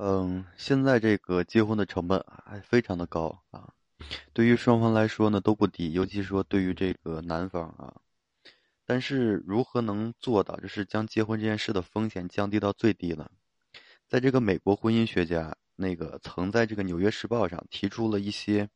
[0.00, 3.74] 嗯，现在这个结婚的成本还非常的高啊，
[4.32, 7.92] 对于双方来说呢都不低，尤其说对于这个男方啊。
[8.86, 13.28] 但是如何能做到，就是将结婚这件事的风险降低到最低呢？
[14.06, 18.70] 在这个美国婚姻学家那个曾在这个《纽约时报》上提出了一些，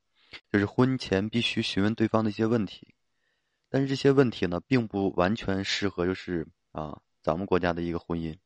[0.50, 2.94] 就是婚前必须询问对方的一些问题，
[3.70, 8.36] 但是这些问题呢，并不完全适合就是啊咱们国家的一个婚姻，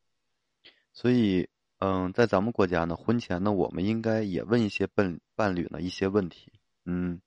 [0.92, 1.48] 所以。
[1.78, 6.50] 嗯，在咱们国家呢，婚前呢，我们应该也问一些伴伴侣呢一些问题。
[6.86, 7.20] 嗯，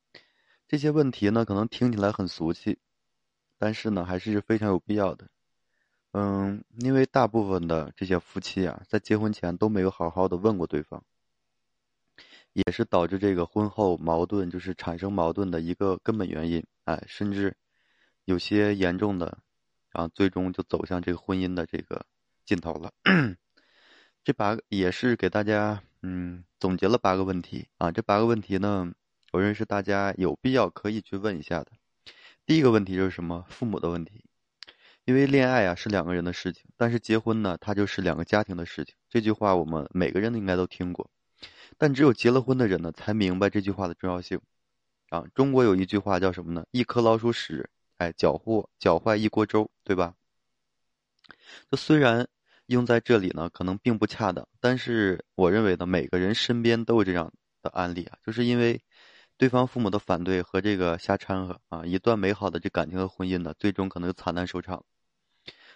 [0.68, 2.80] 这些问题呢，可能听起来很俗气，
[3.60, 5.28] 但是呢，还是非常有必要的。
[6.14, 11.04] 嗯，因为大部分的这些夫妻啊，在结婚前都没有好好的问过对方，
[12.54, 16.66] 也是导致这个婚后矛盾就是产生矛盾的一个根本原因。
[16.86, 17.56] 哎，甚至
[18.26, 19.38] 有些严重的，
[19.92, 22.04] 啊，最终就走向这个婚姻的这个
[22.46, 22.92] 尽头了。
[24.30, 28.94] 这八个也是给大家嗯总结了八个问题啊，这八个问题呢，
[29.32, 31.72] 我认识大家有必要可以去问一下的。
[32.46, 33.44] 第一个问题就是什么？
[33.50, 34.24] 父母的问题，
[35.06, 38.94] 因为恋爱啊是两个人的事情，但是结婚呢，它就是两个家庭的事情。
[39.10, 41.10] 这句话我们每个人应该都听过，
[41.80, 44.40] 但只有结了婚的人呢，才明白这句话的重要性。
[45.10, 46.64] 啊，中国有一句话叫什么呢？
[46.70, 50.14] 一颗老鼠屎，哎，搅和搅坏一锅粥，对吧？
[51.72, 52.28] 这虽然。
[52.70, 58.80] 用在这里呢，可能并不恰当，但是我认为呢，每个人身边都有这样的案例啊，就是因为
[59.38, 64.86] 对方父母的反对和这个瞎掺和啊，一段美好的这感情和婚姻呢，最终可能就惨淡收场。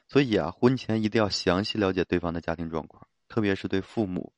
[0.08, 4.32] 所以啊，婚前一定要详细了解对方的家庭状况，特别是对父母，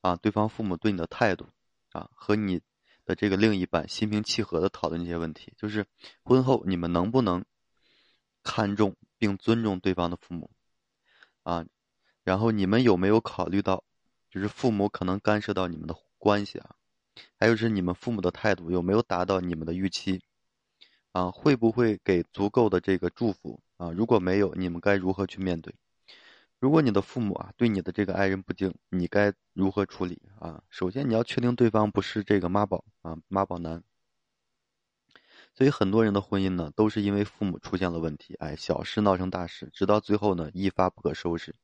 [0.00, 1.46] 啊，对方父母对你的态度，
[1.92, 2.60] 啊，和你
[3.04, 5.86] 的这个另一半心平气和的讨论这些问题，就是
[6.24, 7.44] 婚后你们能不能
[8.42, 10.50] 看重并尊重对方的父母，
[11.44, 11.64] 啊。
[12.24, 13.82] 然后你们有没有考虑到，
[14.30, 16.76] 就是父母可能干涉到你们的关系啊？
[17.38, 20.22] 还有是你们父母的态度有没有达到你们的预期？
[21.12, 23.90] 啊，会不会给足够的这个祝福啊？
[23.90, 25.74] 如果没有，你们该如何去面对？
[26.58, 30.62] 如果你的父母啊对你的这个爱人不敬，你该如何处理啊？
[30.70, 33.82] 首先你要确定对方不是这个妈宝啊，妈宝男。
[35.54, 41.54] 所以很多人的婚姻呢，都是因为父母出现了问题，哎，小事闹成大事，直到最后呢，一发不可收拾。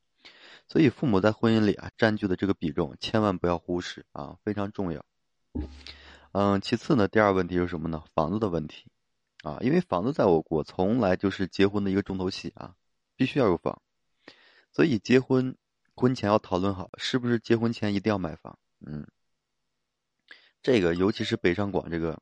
[0.71, 5.03] 所以，父母在婚姻里啊占据的这个比重，千万不要忽视啊，非常重要。
[6.31, 8.03] 嗯，其次呢，第二个问题是什么呢？
[8.13, 8.91] 房子的问题
[9.41, 12.75] 啊，因为房子在我国从来就是结婚的一个重头戏啊，
[13.15, 13.81] 必须要有房。
[14.71, 15.57] 所以，结婚
[15.95, 18.59] 婚前要讨论好，是不是结婚前一定要买房？
[18.85, 19.07] 嗯，
[20.61, 22.21] 这个尤其是北上广这个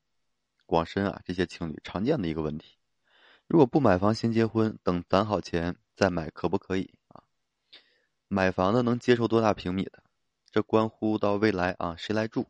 [0.65, 2.77] 广深啊这些情侣常见的一个问题。
[3.45, 6.96] 如果不买房先结婚，等攒好钱再买，可不可以？
[8.27, 10.03] 买房子能接受多大平米的？
[10.51, 12.45] 这关乎到未来啊，谁来住？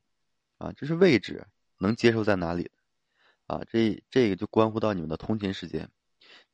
[0.57, 1.45] 啊，这是位置
[1.77, 2.69] 能接受在哪里？
[3.45, 5.89] 啊，这这个就关乎到你们的通勤时间。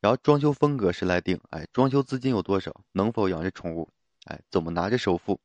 [0.00, 1.40] 然后装修风格谁来定？
[1.50, 2.84] 哎，装修资金有多少？
[2.92, 3.88] 能否养这宠物？
[4.24, 5.40] 哎，怎么拿这首付？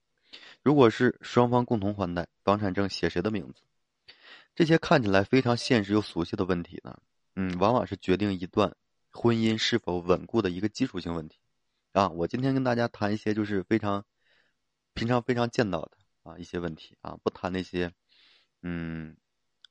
[0.62, 3.62] 如果是双方共同还贷，房产证写谁的名字？
[4.56, 7.00] 这些看起来非常现实又俗气的问题呢，
[7.36, 8.76] 嗯，往往是决定一段
[9.12, 11.40] 婚姻是否稳固的一个基础性问题。
[11.92, 14.06] 啊，我今天跟大家谈一些就是非常
[14.94, 17.92] 平常、非常见到的啊一些问题啊，不谈那些
[18.62, 19.18] 嗯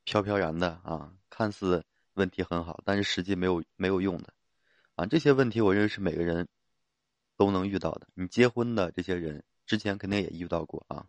[0.03, 1.85] 飘飘然的啊，看似
[2.15, 4.35] 问题很好，但是实际没有没有用的
[4.97, 6.49] 啊这些问题，我认为是每个人
[7.37, 8.09] 都能遇到的。
[8.15, 11.07] 你结婚的这些人之前肯定也遇到过啊，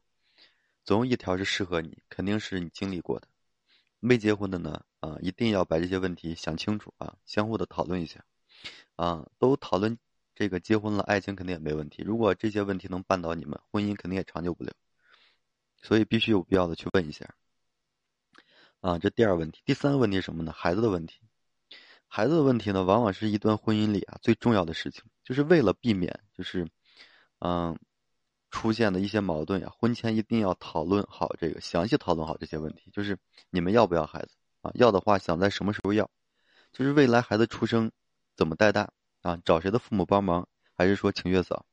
[0.86, 3.28] 总有一条是适合你，肯定是你经历过的。
[4.00, 8.24] 没结婚的呢啊，一定要把这些问题想清楚啊，相互的讨论一下
[8.96, 9.98] 啊，都讨论。
[10.40, 12.02] 这个结婚了，爱情肯定也没问题。
[12.02, 14.72] 如果这些问题能绊倒你们，婚姻肯定也长久不了。
[15.82, 17.36] 所以必须有必要的去问一下。
[18.80, 20.54] 啊，这第二问题，第三个问题是什么呢？
[20.54, 21.20] 孩子的问题。
[22.08, 25.04] 孩子的问题呢，往往是一段婚姻里啊最重要的事情。
[25.26, 26.66] 就是为了避免，就是，
[27.40, 27.78] 嗯，
[28.50, 32.90] 出现的一些矛盾呀，婚前一定要讨论好这个，详细讨论好这些问题。
[32.94, 33.18] 就是
[33.50, 34.72] 你们要不要孩子啊？
[34.76, 36.10] 要的话，想在什么时候要？
[36.72, 37.92] 就是未来孩子出生
[38.38, 38.90] 怎么带大？
[39.22, 41.66] 啊，找谁的父母帮忙，还是说请月嫂？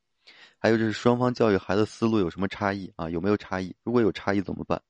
[0.59, 3.09] 还有就是双方教育孩子思路有什么差异啊？
[3.09, 3.75] 有没有差异？
[3.83, 4.81] 如果有差异怎么办？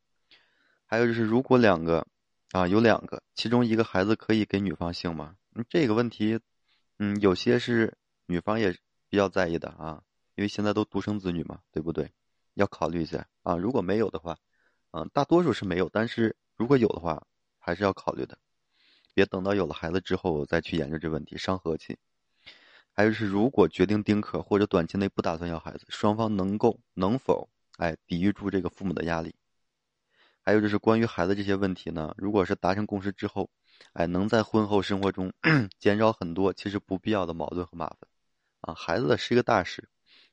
[0.85, 2.07] 还有就是如果两个，
[2.51, 5.35] 啊有两个，其中一个孩子可以给女方姓吗？
[5.69, 6.39] 这个问题，
[6.99, 8.71] 嗯，有些是女方也
[9.09, 10.01] 比较在意的啊，
[10.35, 12.11] 因为现在都独生子女嘛，对不对？
[12.53, 13.55] 要考虑一下啊。
[13.55, 14.37] 如果没有的话，
[14.91, 17.21] 嗯，大多数是没有，但是如果有的话，
[17.59, 18.37] 还是要考虑的，
[19.13, 21.97] 别等到有了孩子之后再去研究这问题，伤和气。
[22.97, 27.47] 还有是，如果决定丁克或者短期内不打算要孩子，双方能够能否
[27.77, 29.35] 哎，抵御住这个父母的压力。
[30.41, 33.51] 还有就是关于孩子这些问题呢，如果是达成共识之后，
[33.93, 35.31] 哎，能在婚后生活中
[35.77, 37.99] 减少很多其实不必要的矛盾和麻烦。
[38.61, 39.87] 啊，孩子是一个大事，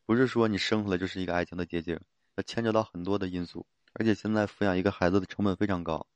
[0.06, 2.00] 不是说你生出来就是一个爱情的结晶，
[2.34, 3.66] 它牵扯到很多的因素。
[3.92, 6.06] 而且现在抚养一个孩子的成本非常高，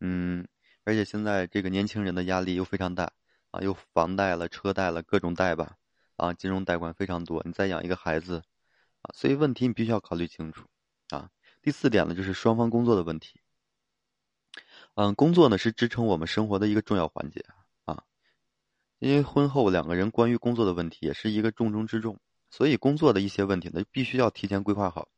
[0.00, 0.46] 嗯，
[0.84, 3.10] 而且现在这个年轻人的压力又非常大
[3.50, 5.76] 啊，又房贷了、车贷了，各种贷吧，
[6.16, 8.42] 啊，金融贷款非常多，你再养一个孩子，
[9.02, 10.66] 啊，所以问题你必须要考虑清楚，
[11.10, 11.30] 啊。
[11.62, 13.40] 第四点呢，就是双方工作的问题。
[14.94, 17.44] 嗯，工作呢是支撑我们生活的一个重要环节
[17.84, 18.02] 啊，
[18.98, 22.18] 因为婚后两个人关于工作的问题也是一个重中之重，
[22.50, 25.08] 所以工作的一些问题呢，必须要提前规划好。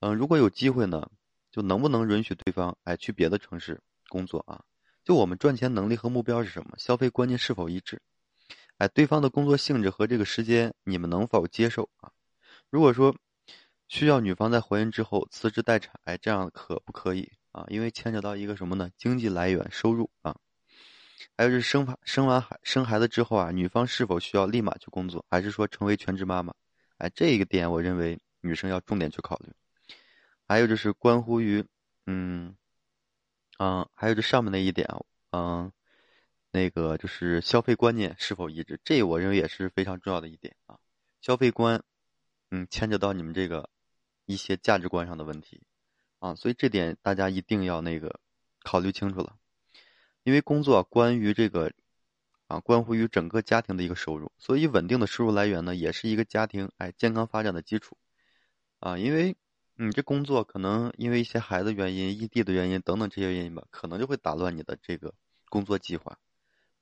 [0.00, 1.10] 嗯，如果有机会呢，
[1.50, 4.64] 就能不能允许对方哎去别的城市工作啊？
[5.08, 6.74] 就我们赚钱能力和目标是什么？
[6.76, 8.02] 消费观念是否一致？
[8.76, 12.12] 哎，对方的工作性质和这个时间你们能否接受啊？
[12.68, 13.16] 如果说
[13.88, 17.64] 需要女方在怀孕之后辞职待产，哎，这样可不可以啊？
[17.68, 18.90] 因为牵扯到一个什么呢？
[18.98, 20.36] 经济来源、收入啊，
[21.38, 26.52] 还有就是生生完孩生孩子之后啊，女方是否需要立马去工作，还是说成为全职妈妈？
[26.98, 29.50] 哎，这个点我认为女生要重点去考虑。
[30.46, 31.64] 还有就是关乎于，
[32.04, 32.54] 嗯，
[33.58, 34.88] 嗯，还有这上面那一点，
[35.32, 35.72] 嗯，
[36.52, 40.78] 那个就是消费观念是否一致，这我认为也是非常重要的一点啊。
[41.20, 41.82] 消费观，
[42.52, 43.68] 嗯，牵扯到你们这个
[44.26, 45.60] 一些价值观上的问题
[46.20, 48.20] 啊，所以这点大家一定要那个
[48.62, 49.36] 考虑清楚了。
[50.22, 51.72] 因为工作关于这个
[52.46, 57.98] 啊，关乎于整个家庭的一个收入，所以稳定的收入来源呢，也是一个家庭哎健康发展的基础
[58.78, 59.36] 啊，因为。
[59.80, 65.14] 你这工作可能因为一些孩子原因、异地的原因等等这些原因吧，可能就会打乱你的这个
[65.48, 66.18] 工作计划，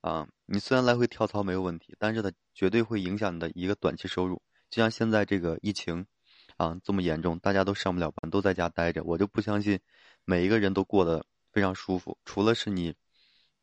[0.00, 4.40] 啊，你虽然来回跳槽没有问题，但是它绝对会影响你的一个短期收入。
[4.70, 6.06] 就像现在这个疫情，
[6.56, 9.78] 啊这么严重，大家都上不了班，都在家待着，我就不相信
[10.24, 11.22] 每一个人都过得
[11.52, 12.16] 非常舒服。
[12.24, 12.94] 除了是你，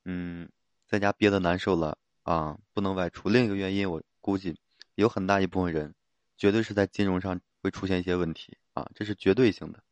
[0.05, 0.47] 嗯，
[0.87, 3.29] 在家憋得难受了啊，不能外出。
[3.29, 4.55] 另一个原因，我估计
[4.93, 5.95] 有很大一部分人，
[6.37, 8.55] 绝对是在金融上会出现一些问题。
[8.73, 9.83] 啊，这是绝对性的，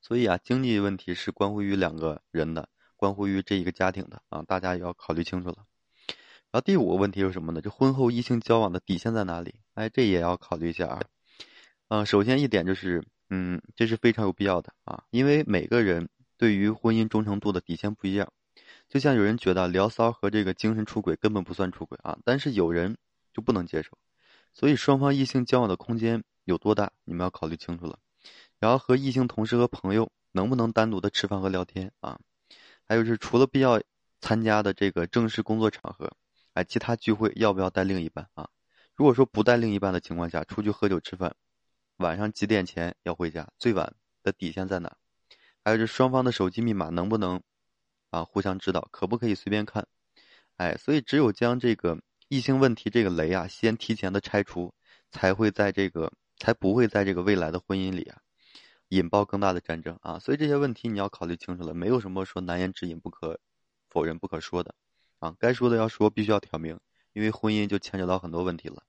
[0.00, 5.66] 所以啊，经济问题是关乎于两个人的，关乎于这一个家庭的啊，大家也要考虑清楚了。
[6.52, 7.60] 然后第五个问题是什么呢？
[7.60, 9.56] 就婚后异性交往的底线在哪里？
[9.74, 11.02] 哎，这也要考虑一下啊。
[11.88, 16.08] 嗯，首先一点就是，嗯，这是非常有必要的啊，因为每个人
[16.38, 18.32] 对于婚姻忠诚度的底线不一样。
[18.88, 22.96] 就像有人觉得聊骚和这个精神出轨根本不算出轨啊，但是有人
[23.32, 23.98] 就不能接受，
[24.54, 26.22] 所以双方异性交往的空间。
[26.46, 27.98] 有多大，你们要考虑清楚了。
[28.58, 32.18] 然后和异性同事和朋友能不能单独的吃饭和聊天啊？
[32.84, 33.82] 还有是除了必要
[34.20, 36.10] 参加的这个正式工作场合，
[36.54, 38.48] 哎，其他聚会要不要带另一半啊？
[38.94, 41.34] 如果说不带另一半的情况下，出去喝酒吃饭，
[41.96, 43.48] 晚上几点前要回家？
[43.58, 44.96] 最晚的底线在哪？
[45.64, 47.42] 还有这双方的手机密码能不能
[48.10, 48.88] 啊互相知道？
[48.92, 49.86] 可不可以随便看？
[50.56, 54.72] 哎，所以只有将这个异性问题这个雷啊，先提前的拆除，
[55.10, 56.12] 才会在这个。
[56.46, 58.20] 才不会在这个未来的婚姻里啊，
[58.90, 60.20] 引爆更大的战争啊！
[60.20, 63.40] 所以这些问题你要考虑清楚了，没有什么说难言之隐不可
[63.90, 64.72] 否认、不可说的
[65.18, 65.34] 啊。
[65.40, 66.78] 该说的要说，必须要挑明，
[67.14, 68.84] 因为婚姻就牵扯到很多问题了。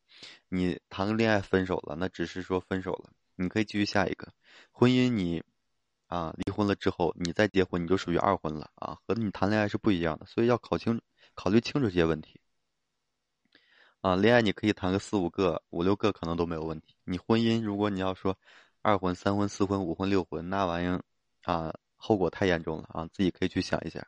[0.49, 4.31] 你谈个恋爱分手了，那只是说分手了，你可以继续下一个
[4.69, 5.09] 婚姻。
[5.09, 5.41] 你
[6.05, 10.27] 啊离婚了之后，你再结婚，你就属于二婚了啊，和你谈恋爱是不一样的。
[10.27, 11.01] 所以要考清、
[11.33, 12.39] 考虑清楚这些问题。
[14.07, 16.95] 啊，恋爱你可以谈个四五个、五六个，可能都没有问题。
[17.03, 18.37] 你婚姻，如果你要说
[18.81, 21.03] 二婚、三婚、四婚、五婚、六婚，那玩意儿
[21.43, 24.07] 啊，后果太严重了啊，自己可以去想一下。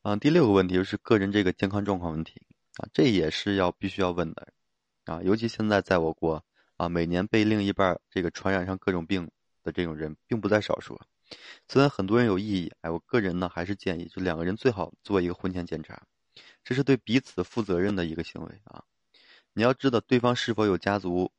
[0.00, 2.40] 啊，第六个问题就是个人这个健康状况问题
[2.78, 4.48] 啊，这也是要必须要问的
[5.04, 6.42] 啊，尤其现在在我国
[6.78, 9.30] 啊，每年被另一半这个传染上各种病
[9.62, 10.98] 的这种人并不在少数。
[11.68, 16.00] 虽然很多人有异议，哎，我个人呢还是建议，就两个人最好做一个婚前检查。
[16.68, 18.84] 这是对彼此负责任的一个行为啊！
[19.54, 21.32] 你要知道对方是否有家族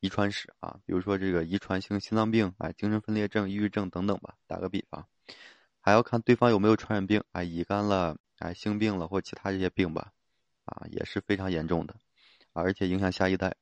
[0.00, 4.34] 遗传史啊，比如说这个遗传性心脏病、哎，精神分裂症、抑郁症等等吧。
[4.48, 5.06] 打个比方，
[5.80, 10.10] 还要看对方有没有传染病，哎，乙肝了，哎，性病了或其他这些病吧，
[10.64, 11.94] 啊，也是非常严重的，
[12.52, 13.54] 而且影响下一代。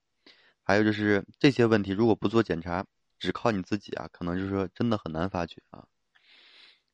[0.63, 2.87] 还有就是这些问题，如果不做检查，
[3.19, 5.85] 只靠你自己啊，可能就是说真的很难发觉啊。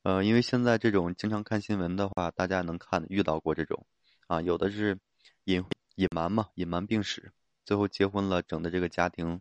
[0.02, 3.86] 呃，因为现在这种经常看新闻的话，大家能看遇到过这种，
[4.28, 4.96] 啊，有的是
[5.44, 5.64] 隐
[5.96, 7.32] 隐瞒嘛，隐瞒病史，
[7.64, 9.40] 最后结婚了，整的这个家庭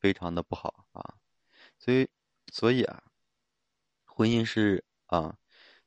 [0.00, 1.14] 非常的不好啊，
[1.78, 2.08] 所以
[2.52, 3.04] 所以啊，
[4.04, 5.38] 婚姻是啊，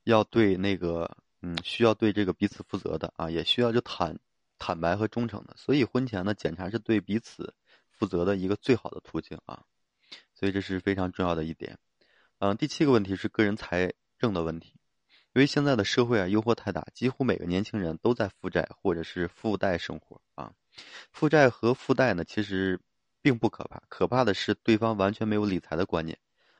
[0.03, 4.17] 要对那个嗯，需要对这个彼此负责的啊，也需要就坦
[4.57, 7.53] 坦白和忠诚的，所以婚前的检查是对彼此
[7.89, 9.65] 负责的一个最好的途径啊。
[10.35, 11.79] 所以这是非常重要的一点。
[12.37, 14.75] 嗯，第七个问题是个人财政的问题，
[15.35, 20.53] 因为现在的社会啊诱惑太大，几乎每个年轻人都在负债或者是负贷生活啊。
[21.11, 22.79] 负债和负贷呢，其实
[23.21, 26.17] 并不可怕，可怕的是对方完全没有理财的观念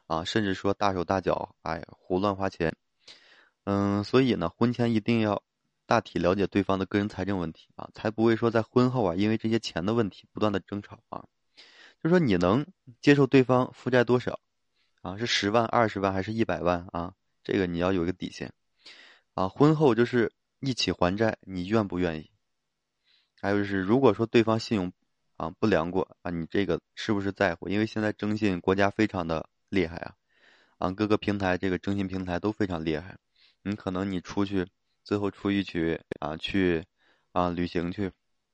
[0.08, 2.76] 啊，甚至说大手大脚，哎，胡乱花钱。
[3.64, 5.42] 嗯，所以呢，婚前一定要
[5.86, 11.24] 大体了解对方的个人财政问题啊，才不会说在婚后啊，因为这些钱的问题不断的争吵啊。
[12.04, 12.68] 就说你能
[13.00, 14.38] 接受对方负债多少
[15.02, 15.18] 啊？
[15.18, 17.14] 是十万、二十万还是一百万啊？
[17.42, 18.52] 这个你要有一个底线
[19.36, 19.48] 啊。
[19.48, 22.32] 婚后就是一起还债，你愿不愿意？
[23.40, 24.92] 还有就是，如果说对方信用
[25.38, 27.70] 啊不良过啊，你这个是不是在乎？
[27.70, 30.16] 因为现在征信国家非常的厉害啊，
[30.80, 33.18] 啊各个平台这个征信平台都非常厉害。
[33.62, 34.68] 你可能你出去，
[35.04, 36.86] 最后出一去啊，去
[37.34, 38.12] 啊旅行去，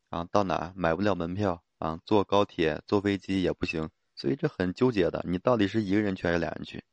[0.09, 5.23] 啊到哪买不了门票啊，坐高铁坐飞机也不行，所以这很纠结的。
[5.27, 6.83] 你到底是一个人去还是俩人去？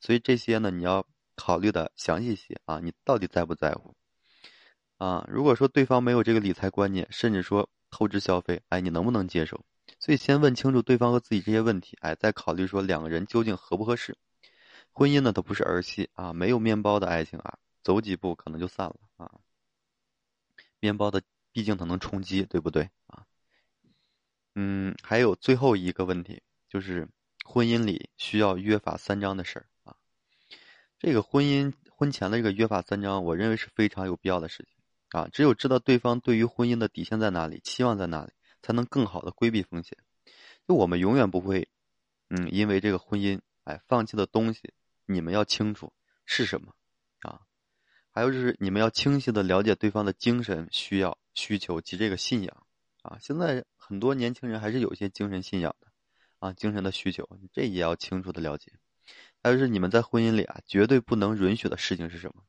[0.00, 3.94] 所以这些呢，你要考虑的详细些啊，你到底在不在乎？
[4.98, 9.64] 啊，如果说对方没有这个理财观念，甚至说透支消费，哎，你能不能接受？
[9.98, 14.16] 所以先问清楚对方和自己这些问题，哎，再考虑说两个人究竟合不合适。
[14.92, 19.30] 婚姻呢，它不是儿戏啊，没有面包的爱情啊，走几步可能就散了啊。
[20.78, 23.26] 面包的毕竟它能充饥，对不对啊？
[24.54, 27.08] 嗯，还有最后一个问题，就是
[27.44, 29.66] 婚姻里需要约法三章的事儿。
[31.02, 35.28] 这个婚姻婚前的这个约法三章，我认为是非常有必要的事情啊。
[35.32, 38.30] 只有知道对方对于婚姻的底线在哪里，期望在哪里，
[38.62, 39.98] 才能更好的规避风险。
[40.64, 41.68] 就我们永远不会，
[42.28, 44.74] 嗯，因为这个婚姻，哎，放弃的东西。
[45.06, 45.92] 你们要清楚
[46.24, 46.72] 是什么，
[47.22, 47.40] 啊，
[48.12, 52.66] 还有就是你们要清晰的了解对方的精神需要、需求及这个信仰，
[53.02, 55.88] 啊，现在很多年轻人还是有一些精神信仰的，
[56.38, 58.72] 啊，精神的需求，这也要清楚的了解。
[59.42, 62.44] 还有是你们在婚姻里啊，绝对不能允许的事情是什么，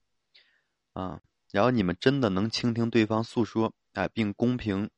[0.93, 1.21] 啊，
[1.51, 4.91] 然后你们真的能倾听对方诉说，哎，并公平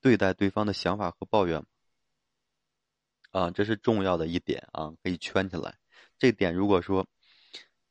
[0.00, 1.66] 对待对方的想法和抱怨吗？
[3.32, 5.76] 啊，这是重要的一点啊，可以圈起来。
[6.16, 7.04] 这点如果说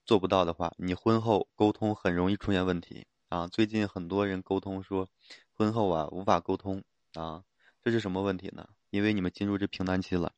[0.05, 3.49] 做不到的话，你婚后沟通很容易出现问题啊。
[3.49, 5.09] 最近很多人沟通说，
[5.51, 6.81] 婚后啊无法沟通
[7.15, 7.43] 啊，
[7.81, 8.69] 这是什么问题呢？
[8.89, 10.31] 因为你们进入这平淡期了。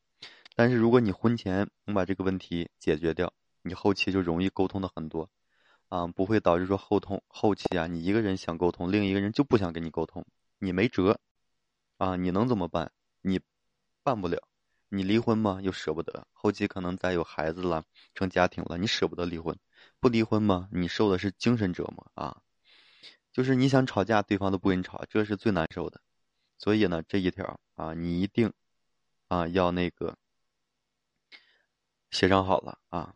[0.55, 5.29] 但是如果你婚前能把这个问题解决掉，你后期就容易沟通的很多
[5.89, 10.25] 啊，不会导致说后通后期啊，你一个人想沟通，另一个人就不想跟你沟通，
[10.59, 11.19] 你没辙
[11.97, 12.91] 啊，你能怎么办？
[13.21, 13.39] 你
[14.01, 14.47] 办不了。
[14.89, 15.59] 你离婚吗？
[15.61, 17.83] 又舍不得，后期可能再有孩子了，
[18.13, 19.57] 成家庭了，你舍不得离婚，
[19.99, 20.69] 不离婚吗？
[20.71, 22.41] 你受的是精神折磨啊！
[23.33, 25.99] 就是你想吵架，对方都不跟你吵，这是最难受的。
[26.57, 28.53] 所以呢，这一条啊，你一定
[29.27, 30.17] 啊要那个
[32.15, 33.13] 协商好了啊。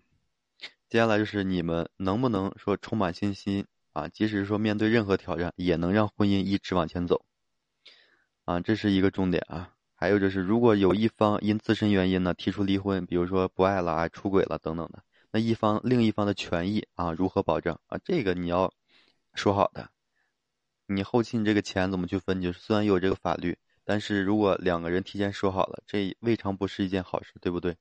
[0.89, 4.10] 接下来就是你们能不能说充满信心啊？
[4.10, 7.24] 即使说面对任何挑战，也能让婚姻一直往前走
[8.44, 9.74] 啊，这是一个重点啊。
[9.96, 15.01] 还有就是，如果有一方因自身原因呢提出离婚，比如说不爱了啊、出轨了等等的，
[15.32, 17.98] 那一方另一方的权益啊如何保证啊？
[18.03, 18.74] 这个你要
[19.34, 19.89] 说好的。
[20.88, 22.41] 你后期你这个钱怎么去分？
[22.41, 27.77] 就是虽然有这个法律，但是如果两个人提前说好了，这未尝不是一件好事，对不对？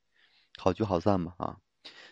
[0.59, 1.57] 好聚好散嘛啊。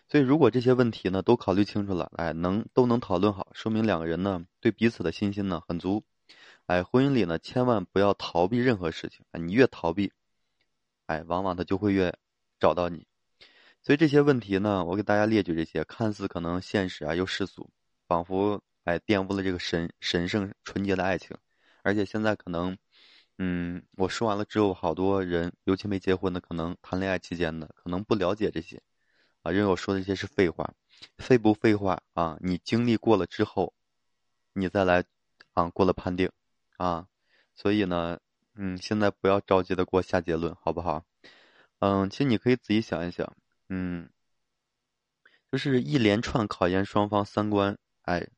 [0.09, 6.05] 所以如果这些问题呢都考虑清楚了，哎，能都能讨论好，说明两个人呢对彼此的信心呢很足。
[6.67, 9.39] 哎，婚姻里呢，千万不要逃避任何事情啊！
[9.39, 10.13] 你越逃避，
[11.07, 12.13] 哎，往往他就会越
[12.59, 13.07] 找到你。
[13.83, 17.71] 所以这些问题呢，我给大家列举这些，看似可能现实啊又世俗，
[18.09, 21.37] 仿佛哎玷污了这个神神圣纯洁的爱情。
[21.83, 22.77] 而且现在可能，
[23.39, 28.83] 嗯，我说完了之后，好多人，尤其没结婚的，可能谈恋爱期间的，可能不了解这些，
[29.43, 30.73] 啊，认为我说的这些是废话，
[31.19, 32.39] 废不废话啊？
[32.41, 33.75] 你经历过了之后，
[34.55, 35.05] 你再来
[35.53, 36.31] 啊，过了判定。
[36.79, 37.09] 啊，
[37.55, 38.21] 所以呢，
[38.55, 41.05] 嗯，现在不要着急的给我下结论，好不好？
[41.79, 43.35] 嗯，其实你可以仔细想一想，
[43.71, 44.11] 嗯，
[45.51, 48.29] 就是一连串考验双方三观，哎，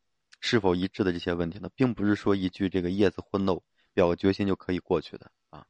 [0.40, 3.62] 是否一致的这些问题呢，并不是说一句这个叶子婚漏
[3.98, 5.66] 表个决心就可以过去的啊，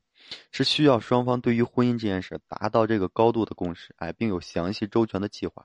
[0.51, 5.65] 是需要双方对于婚姻这件事达到这个高度的共识，哎，并有详细周全的计划。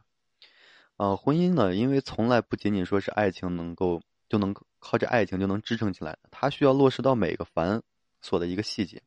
[0.96, 4.02] 啊，婚姻呢，因为从来不仅仅说是爱情能够。
[4.30, 7.84] 就能靠着爱情就能支撑起来，它需要落实到每个繁
[8.24, 9.04] 琐的一个细节，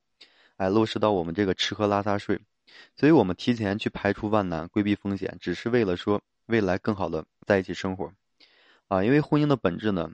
[0.57, 2.39] 哎，落实到我们这个吃喝拉撒睡，
[2.95, 8.13] 所以我们提前去排除万难，规避风险，只是为了说未来更好的在一起生活，
[8.87, 10.13] 啊，因为婚姻的本质呢，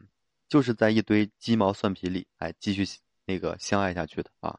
[0.48, 2.86] 就是在一堆鸡毛蒜皮里，哎，继续
[3.24, 4.58] 那个相爱下去的啊，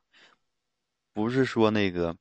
[1.13, 2.17] 不是说那个，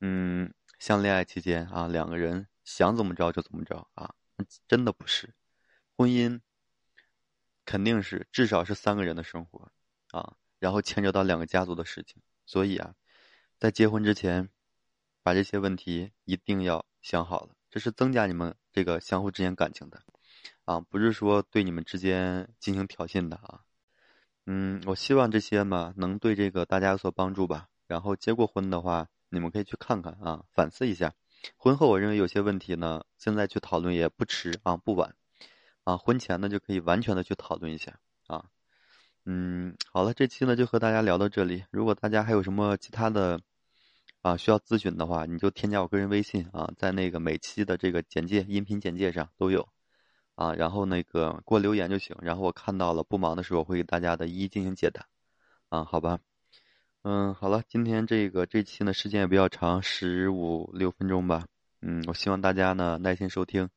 [0.00, 4.14] 嗯，像恋爱期间啊，两个人想怎么着就怎么着啊，
[4.66, 5.34] 真的不是。
[5.96, 6.40] 婚姻
[7.64, 9.70] 肯定是至少是三个人的生活
[10.10, 12.94] 啊，然后牵扯到两个家族的事情，所以啊，
[13.58, 14.48] 在结婚之前，
[15.22, 20.02] 把这些问题一定要想好了，这是增加你们这个相互之间感情的
[20.64, 23.62] 啊，不是说对你们之间进行挑衅的啊。
[24.52, 27.68] 嗯，我希望这些嘛能对这个大家有所帮助吧。
[27.86, 31.14] 然后结过婚的话，你们可以去看看啊，反思一下。
[31.56, 35.14] 婚后我认为有些问题呢，现在去讨论也不迟啊，不晚。
[35.84, 38.46] 啊，婚前呢就可以完全的去讨论一下啊。
[39.24, 41.62] 嗯，好了，这期呢就和大家聊到这里。
[41.70, 43.40] 如果大家还有什么其他的
[44.22, 49.68] 啊需要咨询的话，你就添加我个人微信啊，在那个每期的这个简介、音频简介上都有。
[50.40, 55.06] 啊，然后那个给我留言就行，然后我看到了不忙的时候我会给大家的一一进行解答，
[55.68, 56.18] 啊，好吧，
[57.02, 61.44] 嗯，好了，今天这个这期呢时间也比较长，十五六分钟吧，
[61.82, 63.68] 嗯，我希望大家呢耐心收听，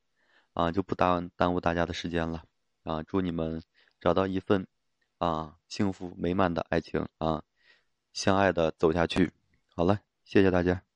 [0.53, 2.45] 啊，就不耽耽误大家的时间了，
[2.83, 3.61] 啊，祝你们
[3.99, 4.65] 找到一份
[5.17, 7.43] 啊幸福美满的爱情啊，
[8.13, 9.33] 相爱的走下去，
[9.75, 10.92] 好了，谢谢大家。